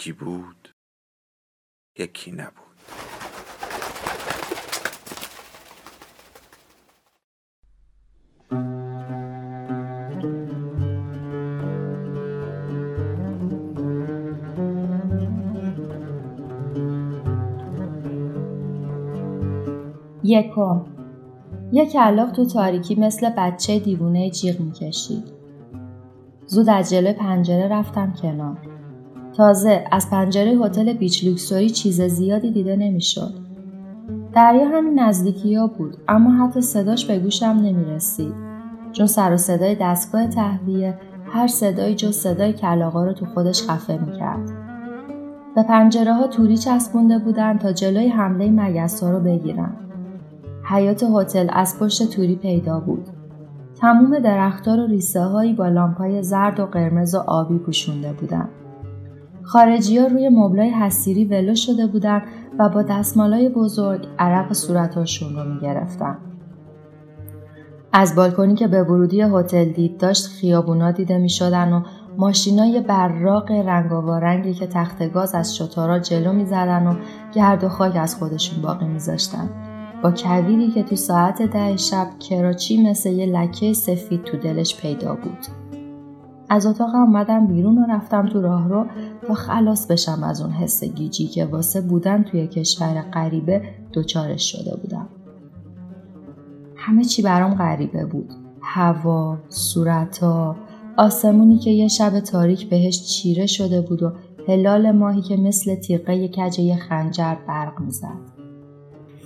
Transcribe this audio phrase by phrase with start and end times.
[0.00, 0.68] یکی بود
[1.98, 2.54] یکی نبود.
[20.22, 20.84] یکم
[21.72, 25.24] یک کلاق تو تاریکی مثل بچه دیوونه جیغ می‌کشید.
[26.46, 28.79] زود از جلوی پنجره رفتم کنار.
[29.36, 33.34] تازه از پنجره هتل بیچ لوکسوری چیز زیادی دیده نمی‌شد.
[34.34, 38.34] دریا همین نزدیکی ها بود اما حتی صداش به گوشم نمی رسید.
[38.92, 43.98] چون سر و صدای دستگاه تهویه هر صدایی جز صدای کلاغا رو تو خودش خفه
[44.06, 44.50] می کرد.
[45.54, 49.76] به پنجره ها توری چسبونده بودن تا جلوی حمله مگس ها رو بگیرن.
[50.64, 53.08] حیات هتل از پشت توری پیدا بود.
[53.80, 58.48] تموم درختار و ریسه هایی با لامپای زرد و قرمز و آبی پوشونده بودند.
[59.52, 62.22] خارجی ها روی مبلای حسیری ولو شده بودن
[62.58, 66.18] و با دستمالای بزرگ عرق صورتاشون رو می‌گرفتن.
[67.92, 71.82] از بالکنی که به ورودی هتل دید داشت خیابونا دیده می شدن و
[72.18, 76.94] ماشینای براق رنگاوارنگی که تخت گاز از شتارا جلو می زدن و
[77.34, 79.50] گرد و خاک از خودشون باقی می زاشتن.
[80.02, 85.14] با کویری که تو ساعت ده شب کراچی مثل یه لکه سفید تو دلش پیدا
[85.14, 85.69] بود.
[86.52, 88.86] از اتاق اومدم بیرون و رفتم تو راهرو
[89.26, 94.76] تا خلاص بشم از اون حس گیجی که واسه بودن توی کشور غریبه دوچارش شده
[94.76, 95.08] بودم.
[96.76, 98.30] همه چی برام غریبه بود.
[98.62, 100.56] هوا، صورتا،
[100.96, 104.12] آسمونی که یه شب تاریک بهش چیره شده بود و
[104.48, 108.30] هلال ماهی که مثل تیقه کج یه خنجر برق می‌زد.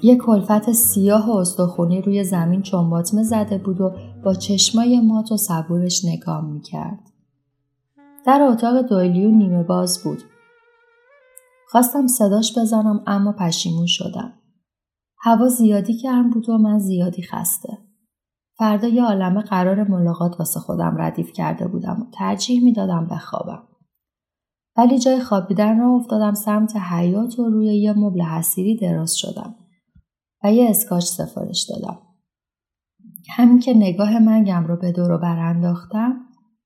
[0.02, 3.92] یه کلفت سیاه و استخونی روی زمین چنباتمه زده بود و
[4.24, 7.13] با چشمای مات و صبورش نگاه می‌کرد.
[8.26, 10.22] در اتاق دویلیو نیمه باز بود.
[11.68, 14.32] خواستم صداش بزنم اما پشیمون شدم.
[15.18, 17.78] هوا زیادی گرم بود و من زیادی خسته.
[18.58, 23.62] فردا یه عالمه قرار ملاقات واسه خودم ردیف کرده بودم و ترجیح می‌دادم بخوابم.
[24.76, 29.54] ولی جای خوابیدن را افتادم سمت حیات و روی یه مبل حسیری دراز شدم
[30.44, 31.98] و یه اسکاچ سفارش دادم.
[33.36, 36.20] همین که نگاه منگم رو به دور برانداختم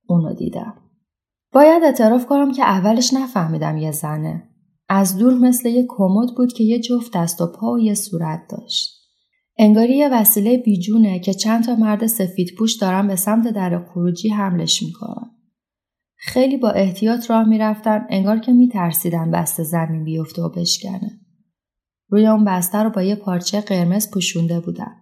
[0.09, 0.75] اونو دیدم.
[1.53, 4.43] باید اعتراف کنم که اولش نفهمیدم یه زنه.
[4.89, 8.41] از دور مثل یه کمد بود که یه جفت دست و پا و یه صورت
[8.51, 8.99] داشت.
[9.59, 14.29] انگاری یه وسیله بیجونه که چند تا مرد سفید پوش دارن به سمت در خروجی
[14.29, 15.31] حملش می‌کنن.
[16.17, 21.21] خیلی با احتیاط راه می‌رفتن انگار که میترسیدن بسته زمین بیفته و بشکنه.
[22.09, 24.97] روی اون بسته رو با یه پارچه قرمز پوشونده بودن.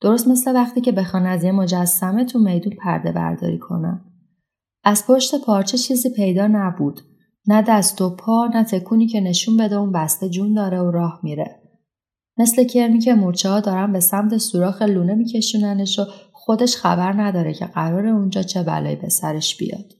[0.00, 4.13] درست مثل وقتی که بخوان از یه مجسمه تو میدون پرده برداری کنن.
[4.84, 7.00] از پشت پارچه چیزی پیدا نبود.
[7.46, 11.20] نه دست و پا نه تکونی که نشون بده اون بسته جون داره و راه
[11.22, 11.60] میره.
[12.38, 17.54] مثل کرمی که مورچه ها دارن به سمت سوراخ لونه میکشوننش و خودش خبر نداره
[17.54, 19.92] که قرار اونجا چه بلایی به سرش بیاد.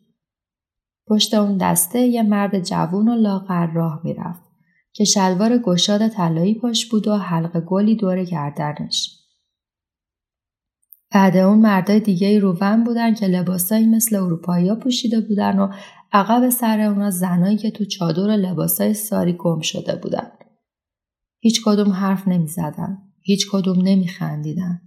[1.06, 4.42] پشت اون دسته یه مرد جوون و لاغر راه می‌رفت
[4.92, 9.23] که شلوار گشاد طلایی پاش بود و حلقه گلی دور گردنش.
[11.14, 15.72] بعد اون مردای دیگه روون بودن که لباسایی مثل اروپایی پوشیده بودن و
[16.12, 20.30] عقب سر اونا زنایی که تو چادر و لباسای ساری گم شده بودن.
[21.40, 22.98] هیچ کدوم حرف نمی زدن.
[23.20, 24.80] هیچ کدوم نمی خندیدن.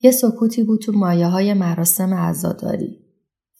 [0.00, 2.98] یه سکوتی بود تو مایه های مراسم عزاداری.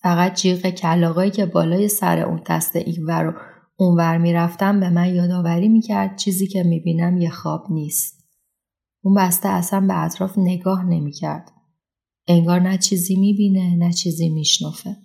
[0.02, 3.34] فقط جیغ کلاغایی که بالای سر اون دست اینور و
[3.76, 8.21] اونور می‌رفتن به من یادآوری می‌کرد چیزی که می‌بینم یه خواب نیست.
[9.04, 11.50] اون بسته اصلا به اطراف نگاه نمی‌کرد.
[12.28, 14.96] انگار نه چیزی می‌بینه نه چیزی میشنفه.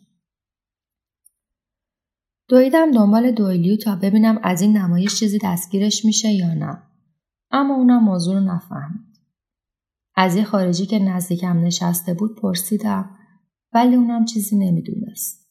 [2.49, 6.83] دویدم دنبال دویلیو تا ببینم از این نمایش چیزی دستگیرش میشه یا نه.
[7.51, 9.17] اما اونم موضوع رو نفهمید.
[10.15, 13.17] از یه خارجی که نزدیکم نشسته بود پرسیدم
[13.73, 15.47] ولی اونم چیزی نمی‌دونست.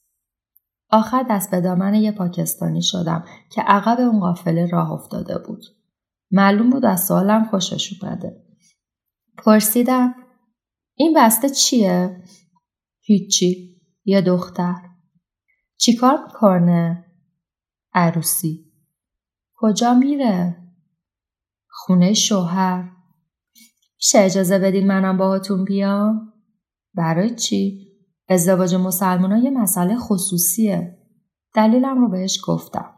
[0.90, 5.62] آخر دست به دامن یه پاکستانی شدم که عقب اون قافله راه افتاده بود.
[6.30, 8.42] معلوم بود از سوالم خوشش اومده.
[9.38, 10.14] پرسیدم
[10.94, 12.22] این بسته چیه؟
[13.00, 13.76] هیچی.
[14.04, 14.74] یه دختر
[15.76, 17.04] چیکار می‌کنه؟
[17.92, 18.72] عروسی
[19.54, 20.56] کجا میره؟
[21.68, 22.92] خونه شوهر
[23.96, 26.32] میشه اجازه بدین منم باهاتون بیام؟
[26.94, 27.86] برای چی؟
[28.28, 30.98] ازدواج مسلمان یه مسئله خصوصیه.
[31.54, 32.95] دلیلم رو بهش گفتم.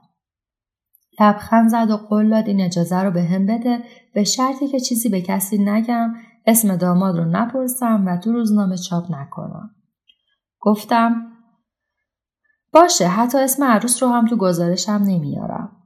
[1.20, 3.78] لبخند زد و قول داد این اجازه رو به هم بده
[4.14, 6.14] به شرطی که چیزی به کسی نگم
[6.46, 9.70] اسم داماد رو نپرسم و تو روزنامه چاپ نکنم.
[10.60, 11.32] گفتم
[12.72, 15.76] باشه حتی اسم عروس رو هم تو گزارشم نمیارم.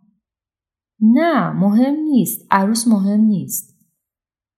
[1.00, 3.72] نه مهم نیست عروس مهم نیست.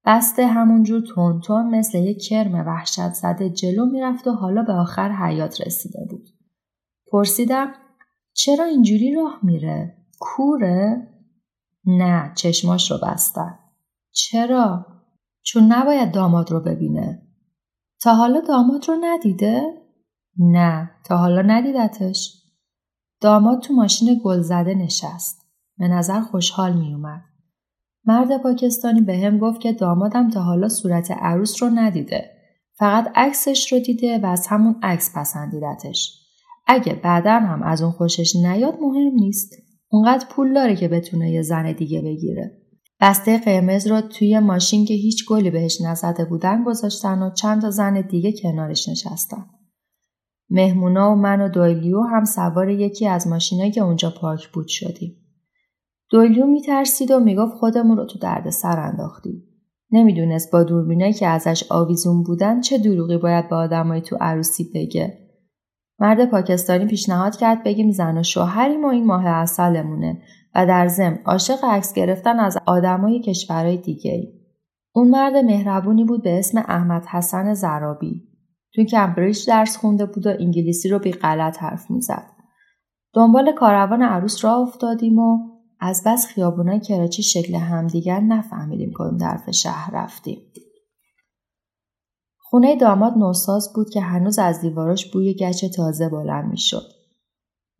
[0.04, 5.12] بسته همونجور تون تون مثل یک کرم وحشت زده جلو می‌رفت و حالا به آخر
[5.12, 6.28] حیات رسیده بود.
[7.12, 7.72] پرسیدم
[8.32, 11.08] چرا اینجوری راه میره؟ کوره؟
[11.86, 13.58] نه چشماش رو بستن.
[14.12, 14.86] چرا؟
[15.42, 17.22] چون نباید داماد رو ببینه.
[18.00, 19.62] تا حالا داماد رو ندیده؟
[20.38, 22.42] نه تا حالا ندیدتش.
[23.20, 25.42] داماد تو ماشین گل زده نشست.
[25.78, 27.22] به نظر خوشحال می اومد.
[28.04, 32.30] مرد پاکستانی به هم گفت که دامادم تا حالا صورت عروس رو ندیده.
[32.78, 36.20] فقط عکسش رو دیده و از همون عکس پسندیدتش.
[36.66, 39.63] اگه بعدا هم از اون خوشش نیاد مهم نیست.
[39.94, 42.62] اونقدر پول داره که بتونه یه زن دیگه بگیره.
[43.00, 47.70] بسته قرمز رو توی ماشین که هیچ گلی بهش نزده بودن گذاشتن و چند تا
[47.70, 49.46] زن دیگه کنارش نشستن.
[50.50, 55.16] مهمونا و من و دویلیو هم سوار یکی از ماشینایی که اونجا پارک بود شدیم.
[56.10, 59.42] دویلیو میترسید و می‌گفت خودمون رو تو درد سر انداختیم.
[59.90, 65.23] نمی‌دونست با دوربینایی که ازش آویزون بودن چه دروغی باید به آدمایی تو عروسی بگه.
[65.98, 70.22] مرد پاکستانی پیشنهاد کرد بگیم زن و شوهریم و این ماه اصلمونه
[70.54, 74.32] و در ضمن عاشق عکس گرفتن از آدمای کشورهای دیگه.
[74.94, 78.22] اون مرد مهربونی بود به اسم احمد حسن زرابی.
[78.74, 82.26] تو کمبریج درس خونده بود و انگلیسی رو بی غلط حرف می‌زد.
[83.14, 85.38] دنبال کاروان عروس راه افتادیم و
[85.80, 90.38] از بس خیابونای کراچی شکل همدیگر نفهمیدیم کدوم طرف شهر رفتیم.
[92.54, 96.86] خونه داماد نوساز بود که هنوز از دیواراش بوی گچ تازه بلند می‌شد.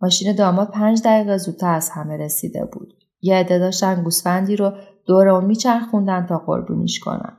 [0.03, 2.95] ماشین داماد پنج دقیقه زودتر از همه رسیده بود.
[3.23, 4.73] یه عده داشتن گوسفندی رو
[5.07, 7.37] دور اون میچرخوندن تا قربونیش کنن.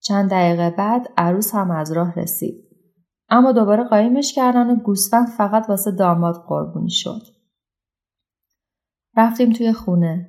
[0.00, 2.64] چند دقیقه بعد عروس هم از راه رسید.
[3.28, 7.22] اما دوباره قایمش کردن و گوسفند فقط واسه داماد قربونی شد.
[9.16, 10.28] رفتیم توی خونه.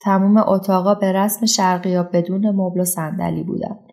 [0.00, 3.91] تموم اتاقا به رسم شرقی یا بدون مبل و صندلی بودن.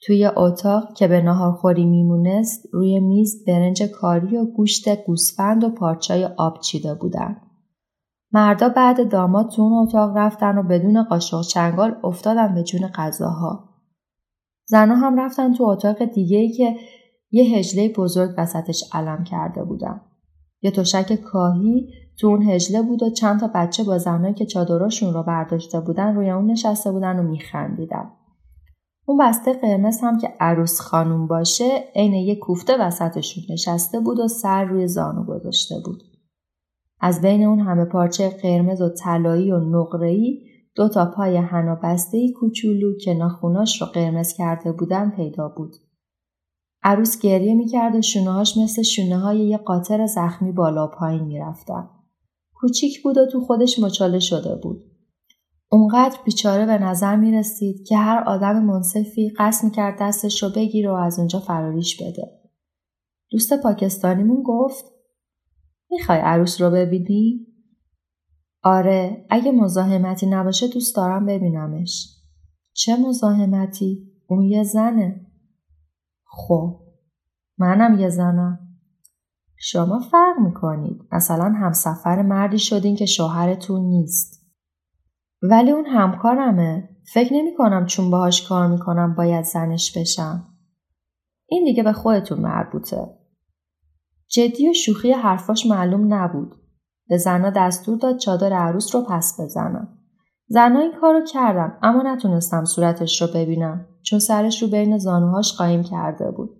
[0.00, 6.24] توی اتاق که به ناهارخوری میمونست روی میز برنج کاری و گوشت گوسفند و پارچای
[6.24, 7.36] آب چیده بودن.
[8.32, 13.68] مردا بعد داماد تو اون اتاق رفتن و بدون قاشق چنگال افتادن به جون غذاها.
[14.66, 16.76] زنها هم رفتن تو اتاق دیگه که
[17.30, 20.00] یه هجله بزرگ وسطش علم کرده بودن.
[20.62, 21.88] یه تشک کاهی
[22.18, 26.14] تو اون هجله بود و چند تا بچه با زنهایی که چادراشون رو برداشته بودن
[26.14, 28.10] روی اون نشسته بودن و میخندیدن.
[29.08, 34.28] اون بسته قرمز هم که عروس خانوم باشه عین یه کوفته وسطشون نشسته بود و
[34.28, 36.02] سر روی زانو گذاشته بود.
[37.00, 40.40] از بین اون همه پارچه قرمز و طلایی و نقره‌ای
[40.74, 45.76] دو تا پای حنا بسته کوچولو که ناخوناش رو قرمز کرده بودن پیدا بود.
[46.82, 51.88] عروس گریه می‌کرد و شونههاش مثل شونه های یه قاطر زخمی بالا پایین می‌رفتن.
[52.54, 54.84] کوچیک بود و تو خودش مچاله شده بود.
[55.76, 60.48] اونقدر بیچاره به نظر می رسید که هر آدم منصفی قصد می کرد دستش رو
[60.56, 62.40] بگیره و از اونجا فراریش بده.
[63.30, 64.84] دوست پاکستانیمون گفت
[65.90, 67.46] می‌خوای عروس رو ببینی؟
[68.62, 72.08] آره اگه مزاحمتی نباشه دوست دارم ببینمش.
[72.72, 75.26] چه مزاحمتی؟ اون یه زنه.
[76.24, 76.80] خب
[77.58, 78.58] منم یه زنم.
[79.56, 81.02] شما فرق می‌کنید.
[81.12, 84.35] مثلا همسفر مردی شدین که شوهرتون نیست.
[85.42, 86.88] ولی اون همکارمه.
[87.12, 90.44] فکر نمی کنم چون باهاش کار می‌کنم باید زنش بشم.
[91.48, 93.18] این دیگه به خودتون مربوطه.
[94.28, 96.54] جدی و شوخی حرفاش معلوم نبود.
[97.08, 99.98] به زنا دستور داد چادر عروس رو پس بزنم.
[100.48, 105.82] زنها این کارو کردم اما نتونستم صورتش رو ببینم چون سرش رو بین زانوهاش قایم
[105.82, 106.50] کرده بود.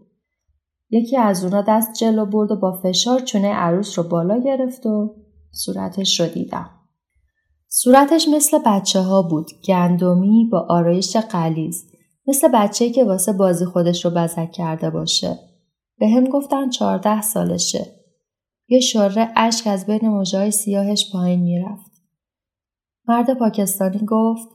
[0.90, 5.16] یکی از اونا دست جلو برد و با فشار چونه عروس رو بالا گرفت و
[5.50, 6.70] صورتش رو دیدم.
[7.68, 11.84] صورتش مثل بچه ها بود گندمی با آرایش قلیز
[12.26, 15.38] مثل بچه که واسه بازی خودش رو بزک کرده باشه.
[15.98, 17.86] به هم گفتن چهارده سالشه.
[18.68, 21.90] یه شاره اشک از بین موجای سیاهش پایین می‌رفت.
[23.08, 24.48] مرد پاکستانی گفت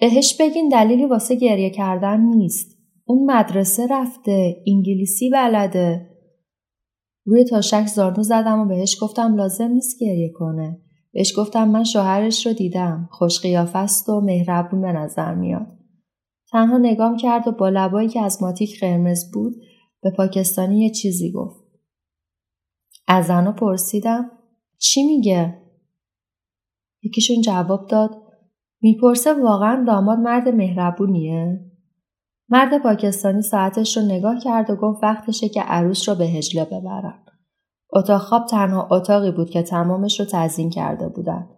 [0.00, 2.76] بهش بگین دلیلی واسه گریه کردن نیست.
[3.04, 6.10] اون مدرسه رفته انگلیسی بلده.
[7.24, 10.85] روی تاشک زانو زدم و بهش گفتم لازم نیست گریه کنه.
[11.16, 13.08] بهش گفتم من شوهرش رو دیدم.
[13.12, 15.66] خوش قیافه است و مهربون به نظر میاد.
[16.50, 19.54] تنها نگام کرد و با لبایی که از ماتیک قرمز بود
[20.02, 21.64] به پاکستانی یه چیزی گفت.
[23.08, 24.30] از زنو پرسیدم
[24.78, 25.62] چی میگه؟
[27.02, 28.22] یکیشون جواب داد
[28.80, 31.60] می‌پرسه واقعا داماد مرد مهربونیه؟
[32.48, 37.25] مرد پاکستانی ساعتش رو نگاه کرد و گفت وقتشه که عروس رو به هجله ببرن.
[37.96, 41.48] اتاق خواب تنها اتاقی بود که تمامش رو تزین کرده بودن.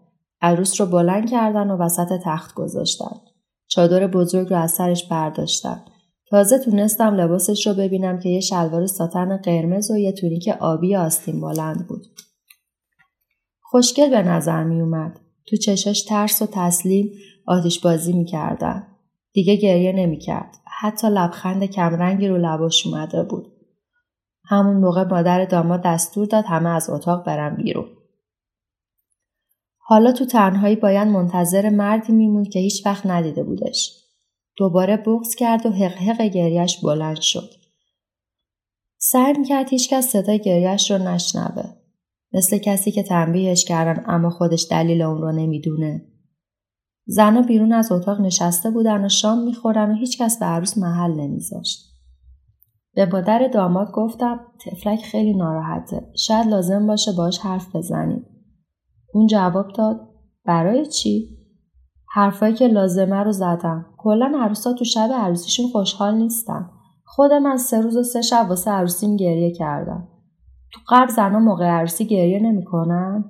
[0.40, 3.16] عروس رو بلند کردن و وسط تخت گذاشتن.
[3.68, 5.84] چادر بزرگ رو از سرش برداشتن.
[6.30, 11.40] تازه تونستم لباسش رو ببینم که یه شلوار ساتن قرمز و یه تونیک آبی آستین
[11.40, 12.06] بلند بود.
[13.62, 15.20] خوشگل به نظر می اومد.
[15.46, 17.10] تو چشاش ترس و تسلیم
[17.46, 18.86] آتیش بازی می کردن.
[19.32, 20.56] دیگه گریه نمی کرد.
[20.80, 23.57] حتی لبخند کمرنگی رو لباش اومده بود.
[24.48, 27.88] همون موقع مادر داماد دستور داد همه از اتاق برن بیرون.
[29.78, 34.04] حالا تو تنهایی باید منتظر مردی میموند که هیچ وقت ندیده بودش.
[34.56, 37.50] دوباره بغز کرد و حق گریش بلند شد.
[38.98, 41.64] سعی می‌کرد هیچکس صدای گریش رو نشنوه.
[42.32, 46.06] مثل کسی که تنبیهش کردن اما خودش دلیل اون رو نمی‌دونه.
[47.06, 51.87] زنها بیرون از اتاق نشسته بودن و شام می‌خورن و هیچکس به عروس محل نمیذاشت.
[52.98, 56.12] به مادر داماد گفتم تفلک خیلی ناراحته.
[56.16, 58.26] شاید لازم باشه باش حرف بزنیم.
[59.14, 60.00] اون جواب داد
[60.44, 61.28] برای چی؟
[62.14, 63.86] حرفایی که لازمه رو زدم.
[63.98, 66.70] کلا عروسا تو شب عروسیشون خوشحال نیستن.
[67.04, 70.08] خودم از سه روز و سه شب واسه عروسیم گریه کردم.
[70.72, 73.24] تو غرب زنا موقع عروسی گریه نمی‌کنن؟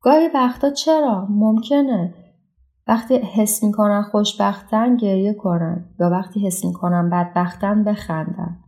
[0.00, 2.14] گاهی وقتا چرا؟ ممکنه.
[2.86, 8.58] وقتی حس می‌کنن خوشبختن گریه کنن یا وقتی حس می‌کنن بدبختن بخندن.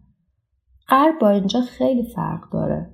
[0.88, 2.90] غرب با اینجا خیلی فرق داره.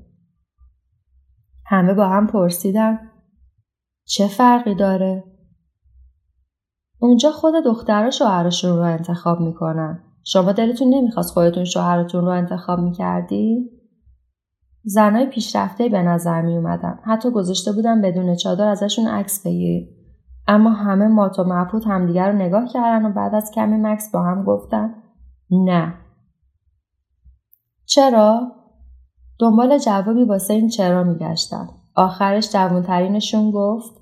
[1.67, 3.11] همه با هم پرسیدن
[4.05, 5.25] چه فرقی داره؟
[6.99, 10.03] اونجا خود دخترها شوهرشون رو انتخاب می‌کنن.
[10.25, 13.71] شما دلتون نمی‌خواست خودتون شوهرتون رو انتخاب می‌کردی؟
[14.85, 16.99] زنای پیشرفته به نظر می اومدن.
[17.05, 20.00] حتی گذاشته بودن بدون چادر ازشون عکس بگیرید.
[20.53, 24.23] اما همه مات و مبهوت همدیگر رو نگاه کردن و بعد از کمی مکس با
[24.23, 24.95] هم گفتن
[25.51, 25.95] نه.
[27.87, 28.53] چرا؟
[29.39, 31.69] دنبال جوابی واسه این چرا میگشتن.
[31.97, 34.01] آخرش جوانترینشون گفت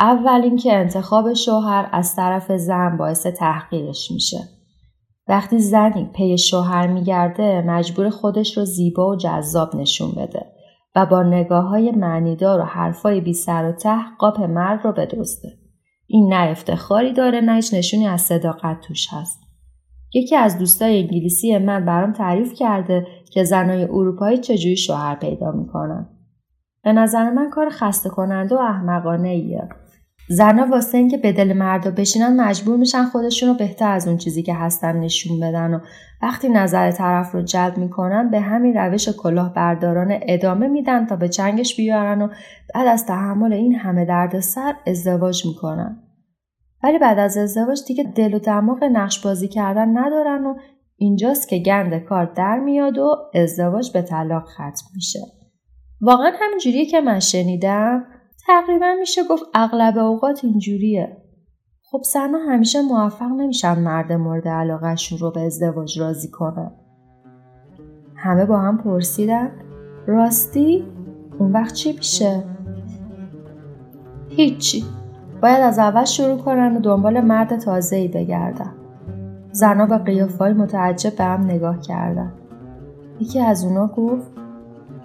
[0.00, 4.38] اول اینکه انتخاب شوهر از طرف زن باعث تحقیرش میشه.
[5.28, 10.55] وقتی زنی پی شوهر میگرده مجبور خودش رو زیبا و جذاب نشون بده
[10.96, 15.48] و با نگاه های معنیدار و حرفای بی سر و ته قاپ مرد رو بدزده.
[16.06, 19.40] این نه افتخاری داره نه نشونی از صداقت توش هست.
[20.14, 26.08] یکی از دوستای انگلیسی من برام تعریف کرده که زنای اروپایی چجوری شوهر پیدا می‌کنن.
[26.84, 29.68] به نظر من کار خسته کننده و احمقانه ایه.
[30.28, 34.42] زنها واسه اینکه به دل مردا بشینن مجبور میشن خودشون رو بهتر از اون چیزی
[34.42, 35.80] که هستن نشون بدن و
[36.22, 41.28] وقتی نظر طرف رو جلب می‌کنن به همین روش کلاه برداران ادامه میدن تا به
[41.28, 42.28] چنگش بیارن و
[42.74, 46.02] بعد از تحمل این همه دردسر ازدواج می‌کنن.
[46.82, 50.54] ولی بعد از ازدواج دیگه دل و دماغ نقش بازی کردن ندارن و
[50.96, 55.20] اینجاست که گند کار در میاد و ازدواج به طلاق ختم میشه.
[56.00, 58.04] واقعا همینجوریه که من شنیدم.
[58.46, 61.16] تقریبا میشه گفت اغلب اوقات اینجوریه.
[61.82, 66.70] خب زنها همیشه موفق نمیشن مرد مورد علاقهشون رو به ازدواج راضی کنن.
[68.16, 69.50] همه با هم پرسیدن
[70.06, 70.84] راستی
[71.38, 72.44] اون وقت چی میشه؟
[74.28, 74.84] هیچی.
[75.42, 78.74] باید از اول شروع کنن و دنبال مرد تازه ای بگردن.
[79.52, 82.32] زنها به قیافای متعجب به هم نگاه کردن.
[83.20, 84.30] یکی از اونا گفت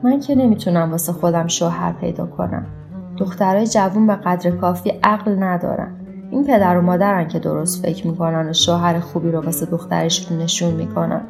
[0.04, 2.81] من که نمی‌تونم واسه خودم شوهر پیدا کنم.
[3.22, 5.92] دخترای جوون به قدر کافی عقل ندارن.
[6.32, 10.74] این پدر و مادرن که درست فکر می‌کنن و شوهر خوبی رو واسه دخترشون نشون
[10.74, 11.22] می‌کنن.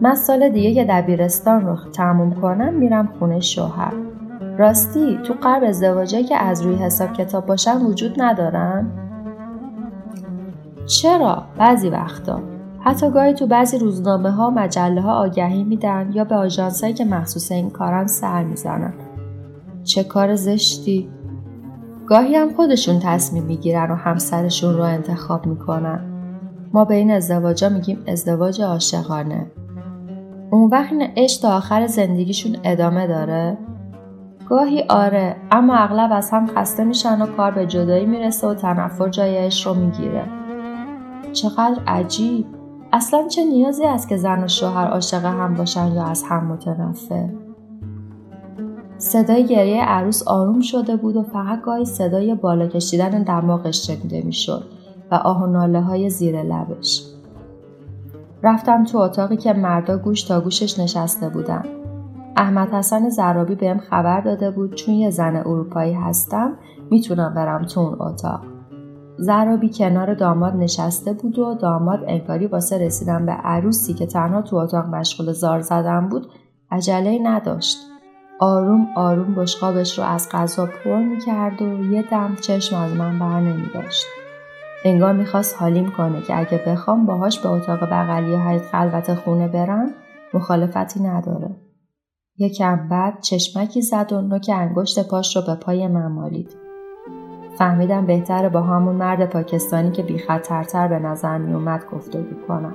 [0.00, 3.92] من سال دیگه که دبیرستان رو تموم کنم میرم خونه شوهر.
[4.58, 8.86] راستی تو قرب ازدواجه که از روی حساب کتاب باشن وجود ندارن؟
[10.86, 12.40] چرا؟ بعضی وقتا.
[12.80, 17.52] حتی گاهی تو بعضی روزنامه ها مجله ها آگهی میدن یا به آژانسایی که مخصوص
[17.52, 18.92] این کارن سر می‌زنن.
[19.84, 21.08] چه کار زشتی.
[22.06, 26.00] گاهی هم خودشون تصمیم می‌گیرن و همسرشون رو انتخاب می‌کنن.
[26.72, 29.46] ما به این ازدواجا میگیم ازدواج عاشقانه.
[30.50, 33.58] اون وقت این عشق تا آخر زندگیشون ادامه داره.
[34.48, 39.08] گاهی آره اما اغلب از هم خسته میشن و کار به جدایی می‌رسه و تنفر
[39.08, 40.24] جای عشق رو می‌گیره.
[41.32, 42.46] چقدر عجیب.
[42.92, 47.28] اصلا چه نیازی است که زن و شوهر عاشق هم باشن یا از هم متنفر؟
[48.98, 54.64] صدای گریه عروس آروم شده بود و فقط گاهی صدای بالا کشیدن دماغش شنیده می‌شد
[55.10, 57.02] و آه و ناله های زیر لبش.
[58.42, 61.64] رفتم تو اتاقی که مردا گوش تا گوشش نشسته بودن.
[62.36, 66.52] احمد حسن زرابی بهم خبر داده بود چون یه زن اروپایی هستم
[66.90, 68.40] می‌تونم برم تو اون اتاق.
[69.18, 74.56] زرابی کنار داماد نشسته بود و داماد انگاری واسه رسیدن به عروسی که تنها تو
[74.56, 76.26] اتاق مشغول زار زدن بود
[76.70, 77.78] عجله نداشت.
[78.44, 83.40] آروم آروم بشقابش رو از غذا پر می‌کرد و یه دم چشم از من بر
[83.40, 84.06] نمی داشت.
[84.84, 89.90] انگار می‌خواست حالیم کنه که اگه بخوام باهاش به اتاق بغلی حیط خلوت خونه برم
[90.34, 91.56] مخالفتی نداره.
[92.38, 96.56] یکم بعد چشمکی زد و نوک انگشت پاش رو به پای من مالید.
[97.58, 102.74] فهمیدم بهتره با همون مرد پاکستانی که بی خطرتر به نظر می اومد گفتگو کنم.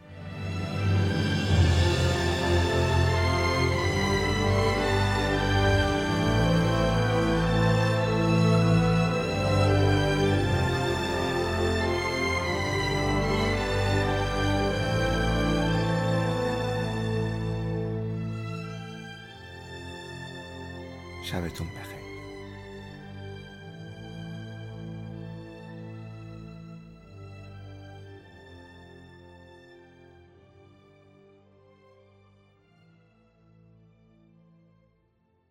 [21.31, 22.00] sabes tú un peje.